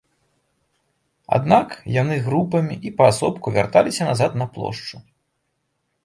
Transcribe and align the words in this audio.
Аднак 1.37 1.75
яны 2.01 2.15
групамі 2.27 2.75
і 2.91 2.91
паасобку 3.01 3.53
вярталіся 3.57 4.03
назад 4.09 4.31
на 4.43 4.47
плошчу. 4.57 5.03